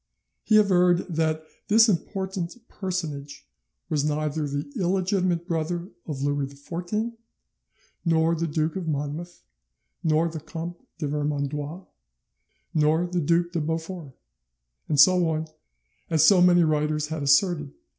He 0.41 0.57
averred 0.57 1.05
that 1.15 1.43
this 1.67 1.87
important 1.87 2.55
personage 2.67 3.47
was 3.87 4.03
neither 4.03 4.47
the 4.47 4.67
illegitimate 4.81 5.45
brother 5.47 5.91
of 6.07 6.23
Louis 6.23 6.47
XIV, 6.47 7.13
nor 8.03 8.33
the 8.33 8.47
Duke 8.47 8.75
of 8.75 8.87
Monmouth, 8.87 9.43
nor 10.03 10.27
the 10.27 10.39
Comte 10.39 10.83
de 10.97 11.07
Vermandois, 11.07 11.85
nor 12.73 13.05
the 13.05 13.21
Duc 13.21 13.51
de 13.51 13.61
Beaufort, 13.61 14.13
and 14.89 14.99
so 14.99 15.27
on, 15.29 15.47
as 16.09 16.25
so 16.25 16.41
many 16.41 16.63
writers 16.63 17.09
had 17.09 17.21
asserted." 17.21 17.71